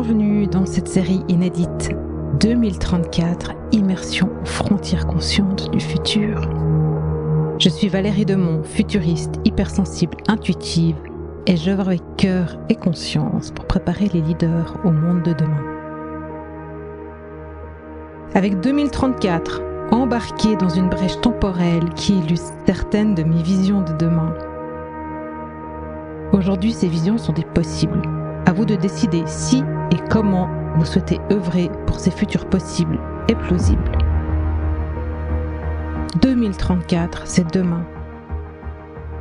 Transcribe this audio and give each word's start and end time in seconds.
Bienvenue 0.00 0.46
dans 0.46 0.64
cette 0.64 0.86
série 0.86 1.22
inédite 1.26 1.90
2034, 2.38 3.50
Immersion 3.72 4.30
frontières 4.44 5.08
conscientes 5.08 5.72
du 5.72 5.80
futur. 5.80 6.48
Je 7.58 7.68
suis 7.68 7.88
Valérie 7.88 8.24
Demont, 8.24 8.62
futuriste, 8.62 9.40
hypersensible, 9.44 10.16
intuitive, 10.28 10.94
et 11.48 11.56
j'œuvre 11.56 11.88
avec 11.88 12.02
cœur 12.16 12.60
et 12.68 12.76
conscience 12.76 13.50
pour 13.50 13.64
préparer 13.64 14.06
les 14.14 14.20
leaders 14.20 14.76
au 14.84 14.92
monde 14.92 15.24
de 15.24 15.32
demain. 15.32 15.64
Avec 18.34 18.60
2034, 18.60 19.62
embarqué 19.90 20.54
dans 20.54 20.68
une 20.68 20.90
brèche 20.90 21.20
temporelle 21.22 21.88
qui 21.96 22.16
illustre 22.16 22.54
certaines 22.66 23.16
de 23.16 23.24
mes 23.24 23.42
visions 23.42 23.82
de 23.82 23.94
demain. 23.94 24.32
Aujourd'hui, 26.32 26.72
ces 26.72 26.86
visions 26.86 27.18
sont 27.18 27.32
des 27.32 27.42
possibles. 27.42 28.17
À 28.48 28.52
vous 28.54 28.64
de 28.64 28.76
décider 28.76 29.24
si 29.26 29.62
et 29.90 29.98
comment 30.08 30.48
vous 30.76 30.86
souhaitez 30.86 31.20
œuvrer 31.30 31.70
pour 31.84 32.00
ces 32.00 32.10
futurs 32.10 32.46
possibles 32.48 32.98
et 33.28 33.34
plausibles. 33.34 33.92
2034, 36.22 37.26
c'est 37.26 37.52
demain. 37.52 37.84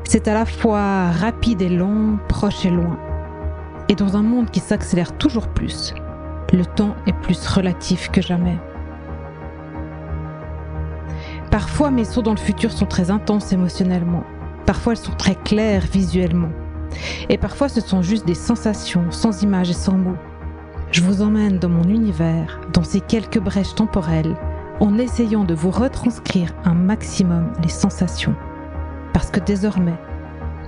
C'est 0.05 0.29
à 0.29 0.33
la 0.33 0.45
fois 0.45 1.11
rapide 1.11 1.61
et 1.61 1.67
long, 1.67 2.17
proche 2.29 2.65
et 2.65 2.69
loin. 2.69 2.97
Et 3.89 3.95
dans 3.95 4.15
un 4.15 4.21
monde 4.21 4.49
qui 4.49 4.61
s'accélère 4.61 5.17
toujours 5.17 5.49
plus, 5.49 5.93
le 6.53 6.65
temps 6.65 6.95
est 7.05 7.19
plus 7.21 7.45
relatif 7.47 8.09
que 8.09 8.21
jamais. 8.21 8.57
Parfois 11.51 11.91
mes 11.91 12.05
sauts 12.05 12.21
dans 12.21 12.31
le 12.31 12.37
futur 12.37 12.71
sont 12.71 12.85
très 12.85 13.11
intenses 13.11 13.51
émotionnellement, 13.51 14.23
parfois 14.65 14.93
elles 14.93 14.99
sont 14.99 15.17
très 15.17 15.35
claires 15.35 15.83
visuellement, 15.91 16.51
et 17.29 17.37
parfois 17.37 17.69
ce 17.69 17.81
sont 17.81 18.01
juste 18.01 18.25
des 18.25 18.35
sensations 18.35 19.11
sans 19.11 19.43
images 19.43 19.69
et 19.69 19.73
sans 19.73 19.97
mots. 19.97 20.17
Je 20.91 21.01
vous 21.01 21.21
emmène 21.21 21.59
dans 21.59 21.69
mon 21.69 21.83
univers, 21.83 22.61
dans 22.73 22.83
ces 22.83 23.01
quelques 23.01 23.39
brèches 23.39 23.75
temporelles, 23.75 24.35
en 24.79 24.97
essayant 24.97 25.43
de 25.43 25.53
vous 25.53 25.71
retranscrire 25.71 26.53
un 26.63 26.73
maximum 26.73 27.51
les 27.61 27.69
sensations. 27.69 28.35
Parce 29.13 29.29
que 29.29 29.39
désormais, 29.39 29.97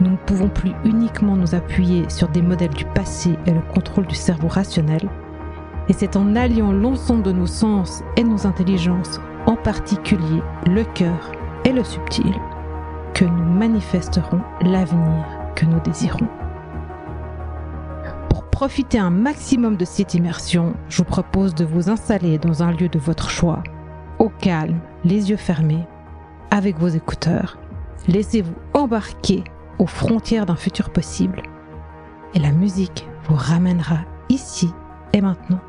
nous 0.01 0.11
ne 0.11 0.17
pouvons 0.17 0.49
plus 0.49 0.71
uniquement 0.83 1.35
nous 1.35 1.55
appuyer 1.55 2.09
sur 2.09 2.27
des 2.29 2.41
modèles 2.41 2.73
du 2.73 2.85
passé 2.85 3.37
et 3.45 3.51
le 3.51 3.61
contrôle 3.73 4.07
du 4.07 4.15
cerveau 4.15 4.47
rationnel, 4.47 5.09
et 5.87 5.93
c'est 5.93 6.15
en 6.15 6.35
alliant 6.35 6.71
l'ensemble 6.71 7.23
de 7.23 7.31
nos 7.31 7.47
sens 7.47 8.03
et 8.15 8.23
nos 8.23 8.45
intelligences, 8.45 9.19
en 9.45 9.55
particulier 9.55 10.41
le 10.67 10.83
cœur 10.83 11.31
et 11.65 11.71
le 11.71 11.83
subtil, 11.83 12.33
que 13.13 13.25
nous 13.25 13.53
manifesterons 13.53 14.41
l'avenir 14.61 15.38
que 15.55 15.65
nous 15.65 15.79
désirons. 15.79 16.27
Pour 18.29 18.43
profiter 18.49 18.99
un 18.99 19.09
maximum 19.09 19.77
de 19.77 19.85
cette 19.85 20.13
immersion, 20.13 20.73
je 20.89 20.97
vous 20.97 21.03
propose 21.03 21.55
de 21.55 21.65
vous 21.65 21.89
installer 21.89 22.37
dans 22.37 22.63
un 22.63 22.71
lieu 22.71 22.89
de 22.89 22.99
votre 22.99 23.29
choix, 23.29 23.63
au 24.19 24.29
calme, 24.29 24.79
les 25.03 25.29
yeux 25.29 25.37
fermés, 25.37 25.87
avec 26.51 26.77
vos 26.77 26.87
écouteurs. 26.87 27.57
Laissez-vous 28.07 28.55
embarquer 28.73 29.43
aux 29.77 29.87
frontières 29.87 30.45
d'un 30.45 30.55
futur 30.55 30.89
possible 30.89 31.41
et 32.33 32.39
la 32.39 32.51
musique 32.51 33.07
vous 33.25 33.35
ramènera 33.35 33.99
ici 34.29 34.69
et 35.13 35.21
maintenant. 35.21 35.59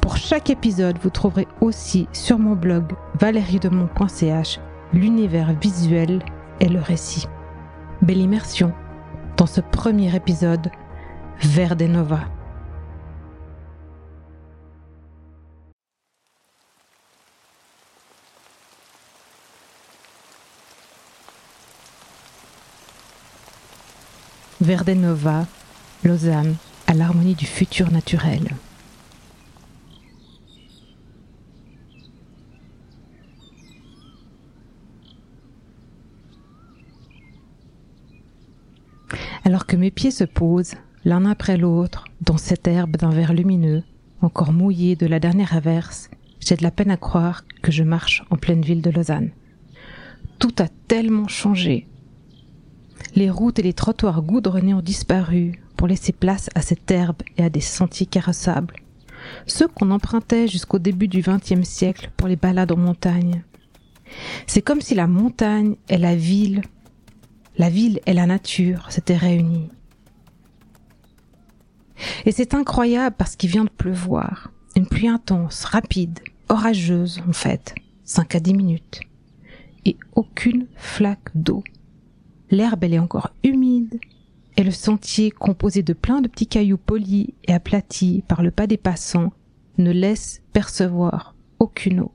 Pour 0.00 0.16
chaque 0.16 0.50
épisode, 0.50 0.98
vous 1.02 1.10
trouverez 1.10 1.48
aussi 1.60 2.08
sur 2.12 2.38
mon 2.38 2.54
blog 2.54 2.92
valeriedemont.ch 3.18 4.60
l'univers 4.92 5.52
visuel 5.60 6.22
et 6.60 6.68
le 6.68 6.80
récit. 6.80 7.26
Belle 8.02 8.18
immersion 8.18 8.72
dans 9.36 9.46
ce 9.46 9.60
premier 9.60 10.14
épisode 10.14 10.70
Vers 11.40 11.76
des 11.76 11.88
Nova. 11.88 12.20
Verdenova, 24.60 25.46
Lausanne, 26.02 26.56
à 26.86 26.94
l'harmonie 26.94 27.34
du 27.34 27.46
futur 27.46 27.90
naturel. 27.90 28.56
Que 39.66 39.76
mes 39.76 39.90
pieds 39.90 40.12
se 40.12 40.22
posent, 40.22 40.74
l'un 41.04 41.26
après 41.26 41.56
l'autre, 41.56 42.04
dans 42.20 42.36
cette 42.36 42.68
herbe 42.68 42.96
d'un 42.96 43.10
vert 43.10 43.34
lumineux, 43.34 43.82
encore 44.20 44.52
mouillée 44.52 44.94
de 44.94 45.06
la 45.06 45.18
dernière 45.18 45.56
averse, 45.56 46.08
j'ai 46.38 46.54
de 46.54 46.62
la 46.62 46.70
peine 46.70 46.92
à 46.92 46.96
croire 46.96 47.44
que 47.62 47.72
je 47.72 47.82
marche 47.82 48.24
en 48.30 48.36
pleine 48.36 48.62
ville 48.62 48.80
de 48.80 48.90
Lausanne. 48.90 49.30
Tout 50.38 50.54
a 50.60 50.68
tellement 50.86 51.26
changé. 51.26 51.88
Les 53.16 53.28
routes 53.28 53.58
et 53.58 53.62
les 53.62 53.72
trottoirs 53.72 54.22
goudronnés 54.22 54.74
ont 54.74 54.82
disparu 54.82 55.60
pour 55.76 55.88
laisser 55.88 56.12
place 56.12 56.48
à 56.54 56.62
cette 56.62 56.88
herbe 56.92 57.22
et 57.36 57.42
à 57.42 57.50
des 57.50 57.60
sentiers 57.60 58.06
carrossables. 58.06 58.76
Ceux 59.46 59.66
qu'on 59.66 59.90
empruntait 59.90 60.46
jusqu'au 60.46 60.78
début 60.78 61.08
du 61.08 61.22
XXe 61.22 61.68
siècle 61.68 62.12
pour 62.16 62.28
les 62.28 62.36
balades 62.36 62.70
en 62.70 62.76
montagne. 62.76 63.42
C'est 64.46 64.62
comme 64.62 64.80
si 64.80 64.94
la 64.94 65.08
montagne 65.08 65.74
et 65.88 65.98
la 65.98 66.14
ville 66.14 66.62
la 67.58 67.70
ville 67.70 68.00
et 68.06 68.12
la 68.12 68.26
nature 68.26 68.90
s'étaient 68.90 69.16
réunies. 69.16 69.70
Et 72.24 72.32
c'est 72.32 72.54
incroyable 72.54 73.16
parce 73.18 73.36
qu'il 73.36 73.50
vient 73.50 73.64
de 73.64 73.70
pleuvoir. 73.70 74.52
Une 74.76 74.86
pluie 74.86 75.08
intense, 75.08 75.64
rapide, 75.64 76.20
orageuse 76.48 77.22
en 77.26 77.32
fait, 77.32 77.74
5 78.04 78.34
à 78.34 78.40
10 78.40 78.54
minutes. 78.54 79.00
Et 79.84 79.96
aucune 80.14 80.66
flaque 80.76 81.30
d'eau. 81.34 81.64
L'herbe 82.50 82.84
elle 82.84 82.94
est 82.94 82.98
encore 82.98 83.30
humide 83.42 83.98
et 84.56 84.64
le 84.64 84.70
sentier 84.70 85.30
composé 85.30 85.82
de 85.82 85.92
plein 85.92 86.20
de 86.20 86.28
petits 86.28 86.46
cailloux 86.46 86.78
polis 86.78 87.28
et 87.44 87.52
aplatis 87.52 88.22
par 88.26 88.42
le 88.42 88.50
pas 88.50 88.66
des 88.66 88.76
passants 88.76 89.32
ne 89.78 89.90
laisse 89.90 90.42
percevoir 90.52 91.34
aucune 91.58 92.00
eau 92.00 92.12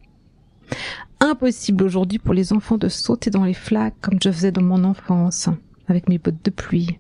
impossible 1.22 1.84
aujourd'hui 1.84 2.20
pour 2.20 2.34
les 2.34 2.52
enfants 2.52 2.78
de 2.78 2.90
sauter 2.90 3.30
dans 3.30 3.46
les 3.46 3.54
flaques 3.54 3.96
comme 4.02 4.20
je 4.22 4.32
faisais 4.32 4.52
dans 4.52 4.64
mon 4.64 4.84
enfance, 4.84 5.48
avec 5.88 6.10
mes 6.10 6.18
bottes 6.18 6.44
de 6.44 6.50
pluie. 6.50 7.00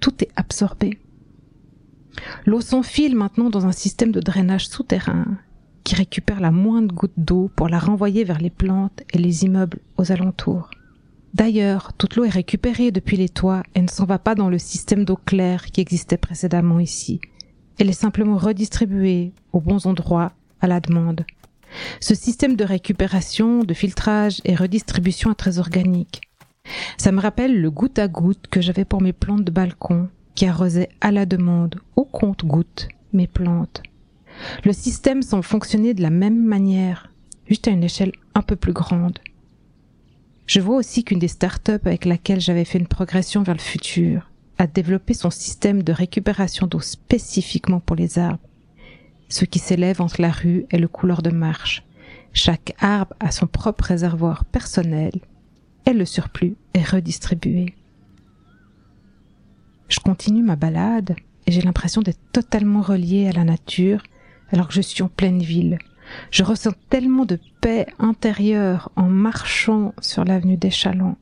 Tout 0.00 0.22
est 0.22 0.30
absorbé. 0.36 0.98
L'eau 2.44 2.60
s'enfile 2.60 3.16
maintenant 3.16 3.48
dans 3.48 3.66
un 3.66 3.72
système 3.72 4.12
de 4.12 4.20
drainage 4.20 4.68
souterrain 4.68 5.38
qui 5.84 5.94
récupère 5.94 6.40
la 6.40 6.50
moindre 6.50 6.94
goutte 6.94 7.12
d'eau 7.16 7.50
pour 7.54 7.68
la 7.68 7.78
renvoyer 7.78 8.24
vers 8.24 8.40
les 8.40 8.50
plantes 8.50 9.02
et 9.12 9.18
les 9.18 9.44
immeubles 9.44 9.78
aux 9.96 10.12
alentours. 10.12 10.70
D'ailleurs, 11.34 11.92
toute 11.92 12.16
l'eau 12.16 12.24
est 12.24 12.30
récupérée 12.30 12.90
depuis 12.90 13.16
les 13.16 13.28
toits 13.28 13.62
et 13.74 13.82
ne 13.82 13.88
s'en 13.88 14.04
va 14.04 14.18
pas 14.18 14.34
dans 14.34 14.50
le 14.50 14.58
système 14.58 15.04
d'eau 15.04 15.16
claire 15.16 15.66
qui 15.66 15.80
existait 15.80 16.16
précédemment 16.16 16.80
ici. 16.80 17.20
Elle 17.78 17.88
est 17.88 17.92
simplement 17.92 18.36
redistribuée 18.36 19.32
aux 19.52 19.60
bons 19.60 19.86
endroits 19.86 20.32
à 20.60 20.66
la 20.66 20.80
demande. 20.80 21.24
Ce 22.00 22.14
système 22.14 22.56
de 22.56 22.64
récupération, 22.64 23.64
de 23.64 23.74
filtrage 23.74 24.40
et 24.44 24.54
redistribution 24.54 25.32
est 25.32 25.36
très 25.36 25.58
organique. 25.58 26.22
Ça 26.96 27.12
me 27.12 27.20
rappelle 27.20 27.60
le 27.60 27.70
goutte 27.70 27.98
à 27.98 28.08
goutte 28.08 28.46
que 28.50 28.60
j'avais 28.60 28.84
pour 28.84 29.00
mes 29.00 29.12
plantes 29.12 29.44
de 29.44 29.50
balcon, 29.50 30.08
qui 30.34 30.46
arrosaient 30.46 30.90
à 31.00 31.10
la 31.10 31.26
demande, 31.26 31.80
au 31.96 32.04
compte-goutte, 32.04 32.88
mes 33.12 33.26
plantes. 33.26 33.82
Le 34.64 34.72
système 34.72 35.22
semble 35.22 35.44
fonctionner 35.44 35.94
de 35.94 36.02
la 36.02 36.10
même 36.10 36.42
manière, 36.42 37.10
juste 37.48 37.68
à 37.68 37.70
une 37.70 37.84
échelle 37.84 38.12
un 38.34 38.42
peu 38.42 38.56
plus 38.56 38.72
grande. 38.72 39.18
Je 40.46 40.60
vois 40.60 40.76
aussi 40.76 41.04
qu'une 41.04 41.18
des 41.18 41.28
startups 41.28 41.72
avec 41.84 42.04
laquelle 42.04 42.40
j'avais 42.40 42.64
fait 42.64 42.78
une 42.78 42.86
progression 42.86 43.42
vers 43.42 43.54
le 43.54 43.60
futur 43.60 44.30
a 44.58 44.66
développé 44.66 45.14
son 45.14 45.30
système 45.30 45.82
de 45.82 45.92
récupération 45.92 46.66
d'eau 46.66 46.80
spécifiquement 46.80 47.80
pour 47.80 47.96
les 47.96 48.18
arbres 48.18 48.40
ce 49.28 49.44
qui 49.44 49.58
s'élève 49.58 50.00
entre 50.00 50.20
la 50.20 50.30
rue 50.30 50.66
et 50.70 50.78
le 50.78 50.88
couloir 50.88 51.22
de 51.22 51.30
marche. 51.30 51.84
Chaque 52.32 52.74
arbre 52.80 53.14
a 53.20 53.30
son 53.30 53.46
propre 53.46 53.84
réservoir 53.84 54.44
personnel 54.44 55.12
et 55.86 55.92
le 55.92 56.04
surplus 56.04 56.56
est 56.74 56.88
redistribué. 56.88 57.74
Je 59.88 60.00
continue 60.00 60.42
ma 60.42 60.56
balade 60.56 61.16
et 61.46 61.52
j'ai 61.52 61.62
l'impression 61.62 62.02
d'être 62.02 62.20
totalement 62.32 62.82
relié 62.82 63.28
à 63.28 63.32
la 63.32 63.44
nature 63.44 64.02
alors 64.50 64.68
que 64.68 64.74
je 64.74 64.82
suis 64.82 65.02
en 65.02 65.08
pleine 65.08 65.40
ville. 65.40 65.78
Je 66.30 66.42
ressens 66.42 66.72
tellement 66.88 67.24
de 67.24 67.38
paix 67.60 67.86
intérieure 67.98 68.90
en 68.96 69.08
marchant 69.08 69.94
sur 70.00 70.24
l'avenue 70.24 70.56
des 70.56 70.70
Chalands. 70.70 71.18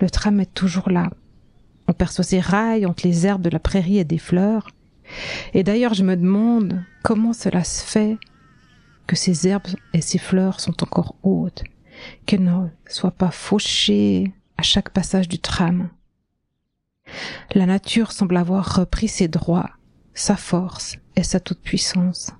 Le 0.00 0.10
tram 0.10 0.40
est 0.40 0.54
toujours 0.54 0.90
là. 0.90 1.10
On 1.88 1.92
perçoit 1.92 2.24
ses 2.24 2.40
rails 2.40 2.86
entre 2.86 3.06
les 3.06 3.26
herbes 3.26 3.42
de 3.42 3.50
la 3.50 3.58
prairie 3.58 3.98
et 3.98 4.04
des 4.04 4.18
fleurs. 4.18 4.68
Et 5.54 5.62
d'ailleurs, 5.62 5.94
je 5.94 6.04
me 6.04 6.16
demande 6.16 6.82
comment 7.02 7.32
cela 7.32 7.64
se 7.64 7.84
fait 7.84 8.18
que 9.06 9.16
ces 9.16 9.48
herbes 9.48 9.66
et 9.92 10.00
ces 10.00 10.18
fleurs 10.18 10.60
sont 10.60 10.82
encore 10.82 11.16
hautes, 11.22 11.64
qu'elles 12.26 12.44
ne 12.44 12.68
soient 12.88 13.10
pas 13.10 13.30
fauchées 13.30 14.32
à 14.56 14.62
chaque 14.62 14.90
passage 14.90 15.28
du 15.28 15.38
tram. 15.38 15.88
La 17.54 17.66
nature 17.66 18.12
semble 18.12 18.36
avoir 18.36 18.76
repris 18.76 19.08
ses 19.08 19.28
droits 19.28 19.70
sa 20.14 20.36
force 20.36 20.96
et 21.16 21.22
sa 21.22 21.40
toute-puissance. 21.40 22.32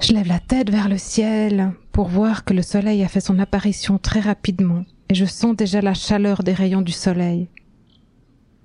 Je 0.00 0.12
lève 0.12 0.28
la 0.28 0.38
tête 0.38 0.70
vers 0.70 0.88
le 0.88 0.98
ciel 0.98 1.72
pour 1.92 2.08
voir 2.08 2.44
que 2.44 2.54
le 2.54 2.62
soleil 2.62 3.02
a 3.02 3.08
fait 3.08 3.20
son 3.20 3.38
apparition 3.38 3.98
très 3.98 4.20
rapidement 4.20 4.84
et 5.08 5.14
je 5.14 5.24
sens 5.24 5.56
déjà 5.56 5.80
la 5.80 5.94
chaleur 5.94 6.42
des 6.44 6.52
rayons 6.52 6.82
du 6.82 6.92
soleil. 6.92 7.48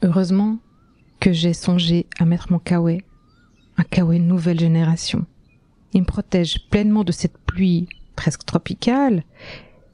Heureusement 0.04 0.58
que 1.22 1.32
j'ai 1.32 1.54
songé 1.54 2.08
à 2.20 2.26
mettre 2.26 2.52
mon 2.52 2.60
kawaii, 2.60 3.04
un 3.78 3.84
kawaii 3.84 4.20
nouvelle 4.20 4.60
génération. 4.60 5.26
Il 5.94 6.02
me 6.02 6.06
protège 6.06 6.68
pleinement 6.70 7.06
de 7.06 7.14
cette 7.14 7.38
pluie 7.38 7.88
presque 8.18 8.44
tropicale 8.44 9.24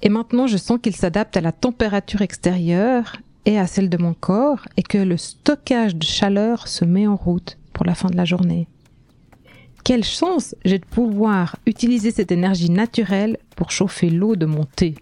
et 0.01 0.09
maintenant 0.09 0.47
je 0.47 0.57
sens 0.57 0.79
qu'il 0.81 0.95
s'adapte 0.95 1.37
à 1.37 1.41
la 1.41 1.51
température 1.51 2.23
extérieure 2.23 3.17
et 3.45 3.59
à 3.59 3.67
celle 3.67 3.87
de 3.87 3.97
mon 3.97 4.15
corps 4.15 4.67
et 4.77 4.81
que 4.81 4.97
le 4.97 5.15
stockage 5.15 5.95
de 5.95 6.03
chaleur 6.03 6.67
se 6.67 6.85
met 6.85 7.05
en 7.05 7.15
route 7.15 7.59
pour 7.71 7.85
la 7.85 7.93
fin 7.93 8.09
de 8.09 8.17
la 8.17 8.25
journée. 8.25 8.67
Quelle 9.83 10.03
chance 10.03 10.55
j'ai 10.65 10.79
de 10.79 10.85
pouvoir 10.85 11.55
utiliser 11.67 12.09
cette 12.09 12.31
énergie 12.31 12.71
naturelle 12.71 13.37
pour 13.55 13.69
chauffer 13.69 14.09
l'eau 14.09 14.35
de 14.35 14.47
mon 14.47 14.63
thé. 14.63 14.95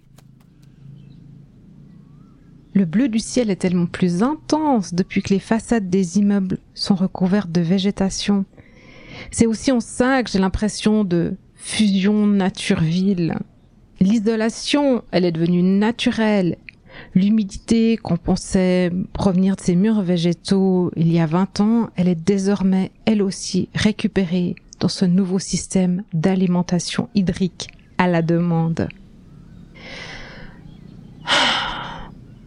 Le 2.77 2.85
bleu 2.85 3.07
du 3.09 3.17
ciel 3.17 3.49
est 3.49 3.55
tellement 3.55 3.87
plus 3.87 4.21
intense 4.21 4.93
depuis 4.93 5.23
que 5.23 5.33
les 5.33 5.39
façades 5.39 5.89
des 5.89 6.19
immeubles 6.19 6.59
sont 6.75 6.93
recouvertes 6.93 7.51
de 7.51 7.61
végétation. 7.61 8.45
C'est 9.31 9.47
aussi 9.47 9.71
en 9.71 9.79
ça 9.79 10.21
que 10.21 10.29
j'ai 10.29 10.37
l'impression 10.37 11.03
de 11.03 11.33
fusion 11.55 12.27
nature-ville. 12.27 13.33
L'isolation, 13.99 15.01
elle 15.09 15.25
est 15.25 15.31
devenue 15.31 15.63
naturelle. 15.63 16.57
L'humidité 17.15 17.97
qu'on 17.97 18.17
pensait 18.17 18.91
provenir 19.11 19.55
de 19.55 19.61
ces 19.61 19.75
murs 19.75 20.03
végétaux 20.03 20.91
il 20.95 21.11
y 21.11 21.19
a 21.19 21.25
20 21.25 21.61
ans, 21.61 21.89
elle 21.95 22.07
est 22.07 22.13
désormais, 22.13 22.91
elle 23.05 23.23
aussi, 23.23 23.69
récupérée 23.73 24.53
dans 24.79 24.87
ce 24.87 25.05
nouveau 25.05 25.39
système 25.39 26.03
d'alimentation 26.13 27.09
hydrique 27.15 27.69
à 27.97 28.07
la 28.07 28.21
demande. 28.21 28.87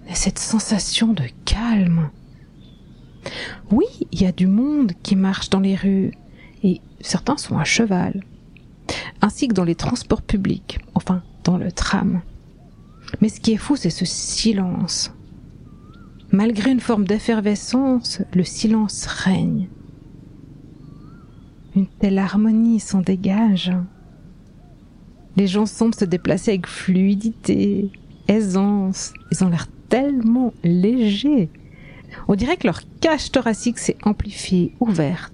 Et 0.06 0.08
cette 0.20 0.38
sensation 0.38 1.14
de 1.14 1.24
calme. 1.46 2.10
Oui, 3.70 3.86
il 4.12 4.20
y 4.20 4.26
a 4.26 4.32
du 4.32 4.46
monde 4.46 4.92
qui 5.02 5.16
marche 5.16 5.48
dans 5.48 5.60
les 5.60 5.74
rues, 5.74 6.12
et 6.62 6.82
certains 7.00 7.38
sont 7.38 7.56
à 7.56 7.64
cheval, 7.64 8.22
ainsi 9.22 9.48
que 9.48 9.54
dans 9.54 9.64
les 9.64 9.74
transports 9.74 10.20
publics, 10.20 10.78
enfin 10.94 11.22
dans 11.42 11.56
le 11.56 11.72
tram. 11.72 12.20
Mais 13.22 13.30
ce 13.30 13.40
qui 13.40 13.52
est 13.52 13.56
fou, 13.56 13.76
c'est 13.76 13.88
ce 13.88 14.04
silence. 14.04 15.10
Malgré 16.32 16.70
une 16.70 16.80
forme 16.80 17.06
d'effervescence, 17.06 18.20
le 18.34 18.44
silence 18.44 19.06
règne. 19.06 19.70
Une 21.74 21.86
telle 21.86 22.18
harmonie 22.18 22.78
s'en 22.78 23.00
dégage. 23.00 23.72
Les 25.38 25.46
gens 25.46 25.64
semblent 25.64 25.94
se 25.94 26.04
déplacer 26.04 26.50
avec 26.50 26.66
fluidité, 26.66 27.90
aisance. 28.28 29.12
Ils 29.30 29.44
ont 29.44 29.48
l'air 29.48 29.66
tellement 29.88 30.52
légers. 30.64 31.48
On 32.28 32.34
dirait 32.34 32.56
que 32.56 32.66
leur 32.66 32.82
cage 33.00 33.30
thoracique 33.30 33.78
s'est 33.78 33.96
amplifiée, 34.04 34.74
ouverte. 34.80 35.32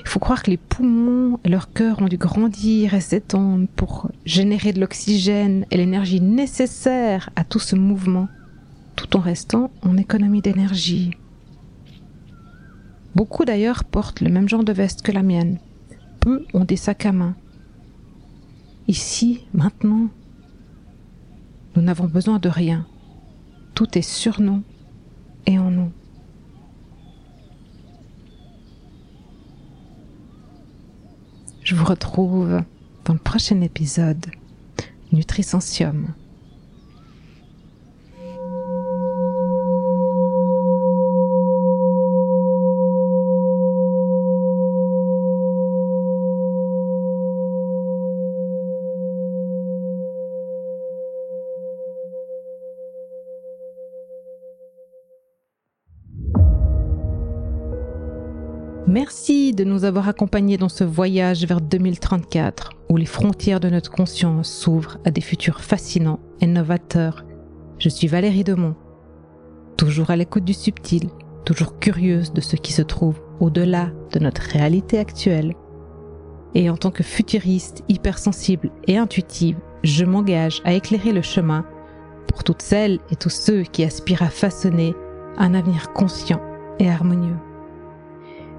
Il 0.00 0.08
faut 0.08 0.20
croire 0.20 0.42
que 0.42 0.50
les 0.50 0.56
poumons 0.56 1.40
et 1.44 1.48
leur 1.48 1.72
cœur 1.72 2.00
ont 2.00 2.06
dû 2.06 2.16
grandir 2.16 2.94
et 2.94 3.00
s'étendre 3.00 3.66
pour 3.74 4.10
générer 4.24 4.72
de 4.72 4.80
l'oxygène 4.80 5.66
et 5.70 5.76
l'énergie 5.76 6.20
nécessaire 6.20 7.30
à 7.36 7.44
tout 7.44 7.58
ce 7.58 7.74
mouvement, 7.74 8.28
tout 8.94 9.16
en 9.16 9.20
restant 9.20 9.70
en 9.82 9.96
économie 9.96 10.42
d'énergie. 10.42 11.10
Beaucoup 13.14 13.44
d'ailleurs 13.44 13.84
portent 13.84 14.20
le 14.20 14.30
même 14.30 14.48
genre 14.48 14.64
de 14.64 14.72
veste 14.72 15.02
que 15.02 15.12
la 15.12 15.22
mienne. 15.22 15.58
Peu 16.20 16.44
ont 16.54 16.64
des 16.64 16.76
sacs 16.76 17.06
à 17.06 17.12
main. 17.12 17.34
Ici, 18.88 19.40
maintenant, 19.52 20.08
nous 21.76 21.82
n'avons 21.82 22.06
besoin 22.06 22.38
de 22.38 22.48
rien. 22.48 22.86
Tout 23.74 23.98
est 23.98 24.02
sur 24.02 24.40
nous 24.40 24.62
et 25.44 25.58
en 25.58 25.70
nous. 25.70 25.92
Je 31.62 31.74
vous 31.74 31.84
retrouve 31.84 32.62
dans 33.04 33.12
le 33.12 33.18
prochain 33.18 33.60
épisode 33.60 34.24
Nutrisensium. 35.12 36.14
Merci 58.96 59.52
de 59.52 59.62
nous 59.62 59.84
avoir 59.84 60.08
accompagnés 60.08 60.56
dans 60.56 60.70
ce 60.70 60.82
voyage 60.82 61.44
vers 61.44 61.60
2034 61.60 62.70
où 62.88 62.96
les 62.96 63.04
frontières 63.04 63.60
de 63.60 63.68
notre 63.68 63.90
conscience 63.90 64.50
s'ouvrent 64.50 64.96
à 65.04 65.10
des 65.10 65.20
futurs 65.20 65.60
fascinants 65.60 66.18
et 66.40 66.46
novateurs. 66.46 67.26
Je 67.78 67.90
suis 67.90 68.06
Valérie 68.06 68.42
Demont, 68.42 68.74
toujours 69.76 70.08
à 70.08 70.16
l'écoute 70.16 70.46
du 70.46 70.54
subtil, 70.54 71.10
toujours 71.44 71.78
curieuse 71.78 72.32
de 72.32 72.40
ce 72.40 72.56
qui 72.56 72.72
se 72.72 72.80
trouve 72.80 73.20
au-delà 73.38 73.90
de 74.14 74.18
notre 74.18 74.40
réalité 74.40 74.98
actuelle. 74.98 75.52
Et 76.54 76.70
en 76.70 76.78
tant 76.78 76.90
que 76.90 77.02
futuriste, 77.02 77.84
hypersensible 77.90 78.70
et 78.86 78.96
intuitive, 78.96 79.58
je 79.84 80.06
m'engage 80.06 80.62
à 80.64 80.72
éclairer 80.72 81.12
le 81.12 81.20
chemin 81.20 81.66
pour 82.28 82.44
toutes 82.44 82.62
celles 82.62 82.98
et 83.10 83.16
tous 83.16 83.28
ceux 83.28 83.60
qui 83.60 83.84
aspirent 83.84 84.22
à 84.22 84.30
façonner 84.30 84.94
un 85.36 85.52
avenir 85.52 85.92
conscient 85.92 86.40
et 86.78 86.88
harmonieux. 86.88 87.36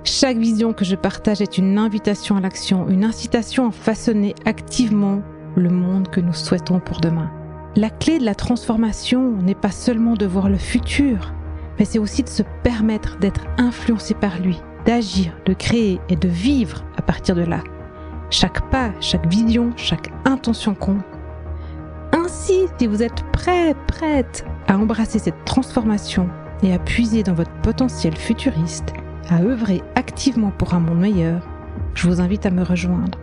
Chaque 0.04 0.38
vision 0.38 0.74
que 0.74 0.86
je 0.86 0.96
partage 0.96 1.42
est 1.42 1.58
une 1.58 1.78
invitation 1.78 2.38
à 2.38 2.42
l'action, 2.42 2.88
une 2.88 3.04
incitation 3.04 3.68
à 3.68 3.72
façonner 3.72 4.36
activement 4.46 5.22
le 5.56 5.70
monde 5.70 6.10
que 6.10 6.22
nous 6.22 6.34
souhaitons 6.34 6.80
pour 6.80 7.02
demain. 7.02 7.32
La 7.76 7.90
clé 7.90 8.18
de 8.18 8.26
la 8.26 8.36
transformation 8.36 9.34
n'est 9.38 9.56
pas 9.56 9.72
seulement 9.72 10.16
de 10.16 10.26
voir 10.26 10.50
le 10.50 10.58
futur, 10.58 11.34
mais 11.78 11.86
c'est 11.86 12.00
aussi 12.00 12.24
de 12.24 12.30
se 12.30 12.44
permettre 12.64 13.20
d'être 13.20 13.46
influencé 13.58 14.14
par 14.14 14.40
lui, 14.40 14.60
d'agir, 14.86 15.38
de 15.46 15.54
créer 15.54 16.00
et 16.10 16.16
de 16.16 16.28
vivre 16.28 16.84
à 16.96 17.02
partir 17.02 17.36
de 17.36 17.44
là. 17.44 17.64
Chaque 18.30 18.70
pas, 18.70 18.92
chaque 19.00 19.28
vision, 19.28 19.72
chaque 19.76 20.10
intention 20.26 20.74
compte. 20.74 21.04
Ainsi, 22.14 22.66
si 22.80 22.88
vous 22.88 23.04
êtes 23.04 23.24
prêt, 23.32 23.76
prête 23.88 24.46
à 24.68 24.78
embrasser 24.78 25.20
cette 25.20 25.46
transformation 25.46 26.30
et 26.64 26.74
à 26.74 26.80
puiser 26.80 27.24
dans 27.24 27.34
votre 27.34 27.54
potentiel 27.62 28.16
futuriste, 28.16 28.94
à 29.30 29.42
œuvrer 29.42 29.84
activement 29.96 30.52
pour 30.52 30.74
un 30.74 30.80
monde 30.80 31.00
meilleur, 31.00 31.42
je 31.94 32.08
vous 32.08 32.22
invite 32.22 32.46
à 32.46 32.52
me 32.52 32.64
rejoindre. 32.64 33.18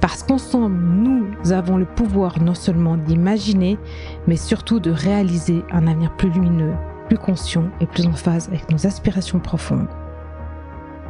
Parce 0.00 0.22
qu'ensemble, 0.22 0.76
nous 0.76 1.52
avons 1.52 1.76
le 1.76 1.84
pouvoir 1.84 2.42
non 2.42 2.54
seulement 2.54 2.96
d'imaginer, 2.96 3.78
mais 4.26 4.36
surtout 4.36 4.80
de 4.80 4.90
réaliser 4.90 5.62
un 5.70 5.86
avenir 5.86 6.14
plus 6.16 6.30
lumineux, 6.30 6.74
plus 7.08 7.18
conscient 7.18 7.64
et 7.80 7.86
plus 7.86 8.06
en 8.06 8.12
phase 8.12 8.48
avec 8.48 8.70
nos 8.70 8.86
aspirations 8.86 9.38
profondes. 9.38 9.88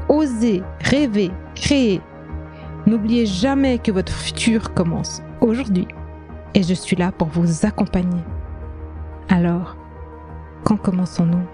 Osez, 0.08 0.62
rêver, 0.80 1.30
créer. 1.54 2.00
N'oubliez 2.86 3.26
jamais 3.26 3.78
que 3.78 3.92
votre 3.92 4.12
futur 4.12 4.74
commence 4.74 5.22
aujourd'hui. 5.40 5.88
Et 6.54 6.62
je 6.62 6.74
suis 6.74 6.96
là 6.96 7.10
pour 7.10 7.28
vous 7.28 7.66
accompagner. 7.66 8.22
Alors, 9.28 9.76
quand 10.62 10.76
commençons-nous? 10.76 11.53